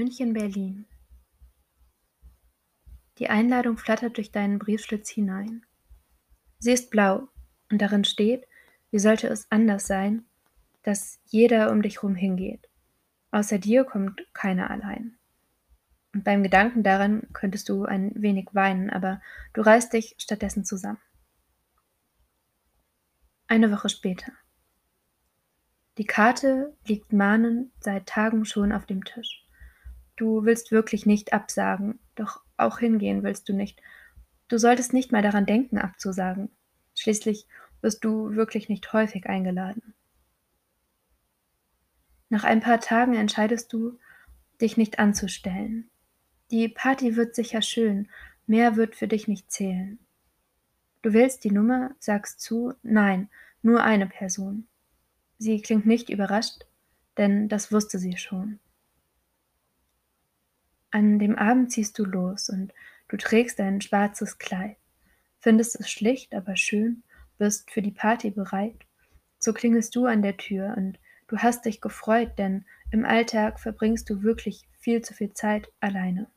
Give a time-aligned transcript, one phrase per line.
[0.00, 0.86] München, Berlin.
[3.18, 5.66] Die Einladung flattert durch deinen Briefschlitz hinein.
[6.58, 7.28] Sie ist blau
[7.70, 8.46] und darin steht,
[8.90, 10.24] wie sollte es anders sein,
[10.84, 12.66] dass jeder um dich herum hingeht.
[13.30, 15.18] Außer dir kommt keiner allein.
[16.14, 19.20] Und beim Gedanken daran könntest du ein wenig weinen, aber
[19.52, 21.02] du reißt dich stattdessen zusammen.
[23.48, 24.32] Eine Woche später.
[25.98, 29.44] Die Karte liegt mahnend seit Tagen schon auf dem Tisch.
[30.20, 33.80] Du willst wirklich nicht absagen, doch auch hingehen willst du nicht.
[34.48, 36.50] Du solltest nicht mal daran denken, abzusagen.
[36.94, 37.46] Schließlich
[37.80, 39.94] wirst du wirklich nicht häufig eingeladen.
[42.28, 43.98] Nach ein paar Tagen entscheidest du,
[44.60, 45.88] dich nicht anzustellen.
[46.50, 48.06] Die Party wird sicher schön,
[48.46, 49.98] mehr wird für dich nicht zählen.
[51.00, 53.30] Du wählst die Nummer, sagst zu, nein,
[53.62, 54.68] nur eine Person.
[55.38, 56.66] Sie klingt nicht überrascht,
[57.16, 58.60] denn das wusste sie schon.
[60.90, 62.72] An dem Abend ziehst du los und
[63.08, 64.76] du trägst ein schwarzes Kleid,
[65.38, 67.02] findest es schlicht, aber schön,
[67.38, 68.76] bist für die Party bereit.
[69.38, 74.10] So klingelst du an der Tür und du hast dich gefreut, denn im Alltag verbringst
[74.10, 76.28] du wirklich viel zu viel Zeit alleine.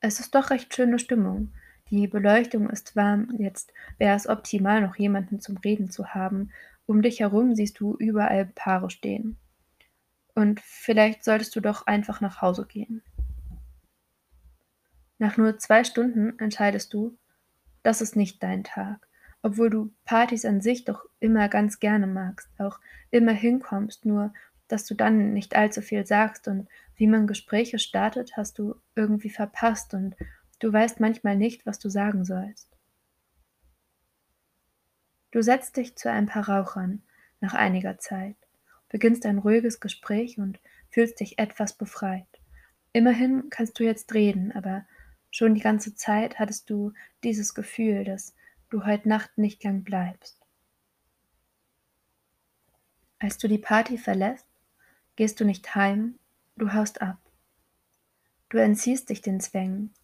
[0.00, 1.52] Es ist doch recht schöne Stimmung.
[1.90, 6.52] Die Beleuchtung ist warm, jetzt wäre es optimal, noch jemanden zum Reden zu haben.
[6.86, 9.36] Um dich herum siehst du überall Paare stehen.
[10.40, 13.02] Und vielleicht solltest du doch einfach nach Hause gehen.
[15.18, 17.18] Nach nur zwei Stunden entscheidest du,
[17.82, 19.06] das ist nicht dein Tag,
[19.42, 24.32] obwohl du Partys an sich doch immer ganz gerne magst, auch immer hinkommst, nur
[24.66, 29.28] dass du dann nicht allzu viel sagst und wie man Gespräche startet, hast du irgendwie
[29.28, 30.16] verpasst und
[30.58, 32.78] du weißt manchmal nicht, was du sagen sollst.
[35.32, 37.02] Du setzt dich zu ein paar Rauchern
[37.42, 38.39] nach einiger Zeit
[38.90, 40.60] beginnst ein ruhiges Gespräch und
[40.90, 42.26] fühlst dich etwas befreit.
[42.92, 44.84] Immerhin kannst du jetzt reden, aber
[45.30, 46.92] schon die ganze Zeit hattest du
[47.24, 48.34] dieses Gefühl, dass
[48.68, 50.38] du heute Nacht nicht lang bleibst.
[53.18, 54.46] Als du die Party verlässt,
[55.16, 56.18] gehst du nicht heim,
[56.56, 57.18] du haust ab.
[58.48, 59.94] Du entziehst dich den Zwängen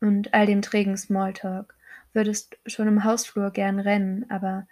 [0.00, 1.74] und all dem trägen Smalltalk,
[2.12, 4.68] würdest schon im Hausflur gern rennen, aber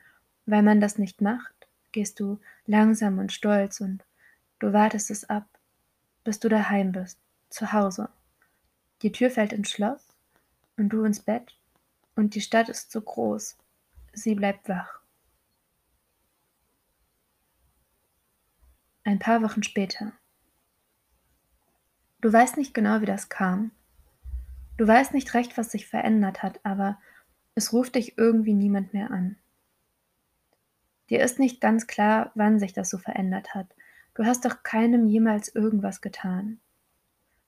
[0.46, 1.53] weil man das nicht macht,
[1.94, 4.04] gehst du langsam und stolz und
[4.58, 5.46] du wartest es ab,
[6.24, 7.18] bis du daheim bist,
[7.48, 8.10] zu Hause.
[9.00, 10.06] Die Tür fällt ins Schloss
[10.76, 11.56] und du ins Bett
[12.16, 13.56] und die Stadt ist so groß,
[14.12, 15.00] sie bleibt wach.
[19.04, 20.12] Ein paar Wochen später.
[22.20, 23.70] Du weißt nicht genau, wie das kam.
[24.78, 26.98] Du weißt nicht recht, was sich verändert hat, aber
[27.54, 29.36] es ruft dich irgendwie niemand mehr an.
[31.10, 33.66] Dir ist nicht ganz klar, wann sich das so verändert hat.
[34.14, 36.60] Du hast doch keinem jemals irgendwas getan.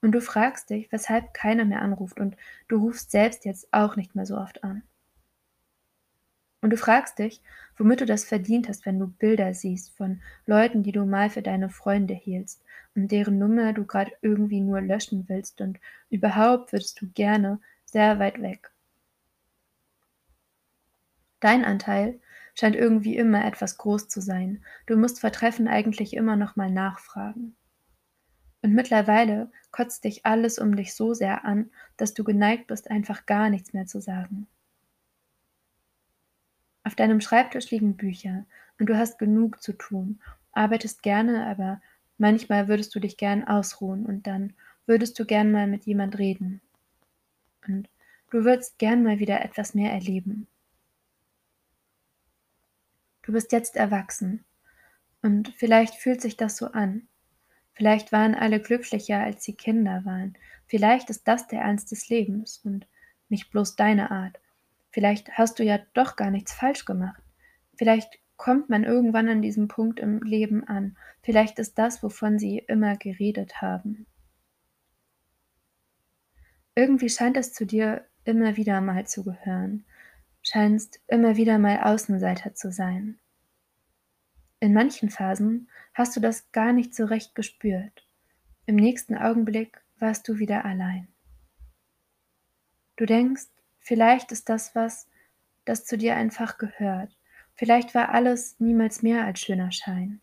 [0.02, 2.36] Und du fragst dich, weshalb keiner mehr anruft und
[2.68, 4.82] du rufst selbst jetzt auch nicht mehr so oft an.
[6.60, 7.42] Und du fragst dich,
[7.76, 11.42] womit du das verdient hast, wenn du Bilder siehst von Leuten, die du mal für
[11.42, 12.62] deine Freunde hieltst
[12.94, 15.78] und deren Nummer du gerade irgendwie nur löschen willst und
[16.10, 18.70] überhaupt würdest du gerne sehr weit weg.
[21.40, 22.18] Dein Anteil
[22.58, 24.64] scheint irgendwie immer etwas groß zu sein.
[24.86, 27.54] Du musst vor Treffen eigentlich immer noch mal nachfragen.
[28.62, 33.26] Und mittlerweile kotzt dich alles um dich so sehr an, dass du geneigt bist, einfach
[33.26, 34.48] gar nichts mehr zu sagen.
[36.82, 38.46] Auf deinem Schreibtisch liegen Bücher
[38.78, 40.20] und du hast genug zu tun,
[40.52, 41.80] arbeitest gerne, aber
[42.16, 44.54] manchmal würdest du dich gern ausruhen und dann
[44.86, 46.60] würdest du gern mal mit jemand reden.
[47.66, 47.88] Und
[48.30, 50.46] du würdest gern mal wieder etwas mehr erleben.
[53.26, 54.44] Du bist jetzt erwachsen.
[55.20, 57.08] Und vielleicht fühlt sich das so an.
[57.72, 60.38] Vielleicht waren alle glücklicher, als sie Kinder waren.
[60.68, 62.86] Vielleicht ist das der Ernst des Lebens und
[63.28, 64.38] nicht bloß deine Art.
[64.90, 67.20] Vielleicht hast du ja doch gar nichts falsch gemacht.
[67.76, 70.96] Vielleicht kommt man irgendwann an diesem Punkt im Leben an.
[71.22, 74.06] Vielleicht ist das, wovon sie immer geredet haben.
[76.76, 79.84] Irgendwie scheint es zu dir immer wieder mal zu gehören
[80.46, 83.18] scheinst immer wieder mal Außenseiter zu sein.
[84.60, 88.06] In manchen Phasen hast du das gar nicht so recht gespürt.
[88.64, 91.08] Im nächsten Augenblick warst du wieder allein.
[92.94, 93.48] Du denkst,
[93.80, 95.08] vielleicht ist das was,
[95.64, 97.16] das zu dir einfach gehört.
[97.54, 100.20] Vielleicht war alles niemals mehr als schöner Schein.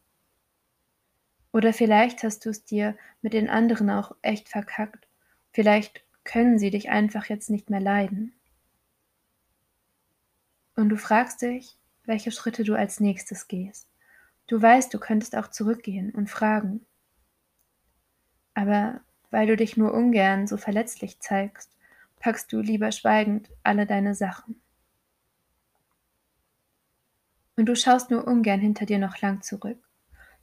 [1.52, 5.08] Oder vielleicht hast du es dir mit den anderen auch echt verkackt.
[5.52, 8.34] Vielleicht können sie dich einfach jetzt nicht mehr leiden.
[10.75, 13.88] Und du fragst dich, welche Schritte du als nächstes gehst.
[14.48, 16.86] Du weißt, du könntest auch zurückgehen und fragen.
[18.54, 21.75] Aber weil du dich nur ungern so verletzlich zeigst,
[22.20, 24.62] packst du lieber schweigend alle deine Sachen.
[27.56, 29.78] Und du schaust nur ungern hinter dir noch lang zurück.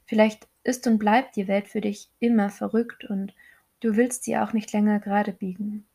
[0.06, 3.34] Vielleicht ist und bleibt die Welt für dich immer verrückt und
[3.80, 5.86] du willst sie auch nicht länger gerade biegen.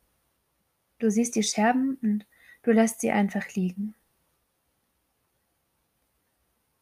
[0.99, 2.25] Du siehst die Scherben und
[2.63, 3.93] du lässt sie einfach liegen.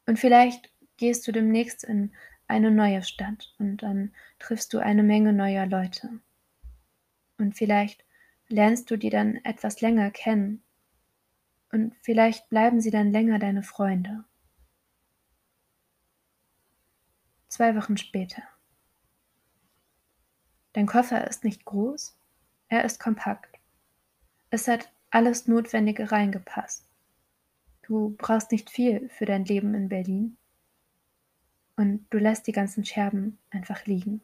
[0.06, 2.14] Und vielleicht gehst du demnächst in
[2.48, 6.20] eine neue Stadt und dann triffst du eine Menge neuer Leute.
[7.38, 8.04] Und vielleicht
[8.48, 10.64] lernst du die dann etwas länger kennen
[11.72, 14.26] und vielleicht bleiben sie dann länger deine Freunde.
[17.48, 18.44] Zwei Wochen später.
[20.74, 22.16] Dein Koffer ist nicht groß,
[22.68, 23.60] er ist kompakt.
[24.50, 26.88] Es hat alles Notwendige reingepasst.
[27.84, 30.38] Du brauchst nicht viel für dein Leben in Berlin
[31.76, 34.22] und du lässt die ganzen Scherben einfach liegen.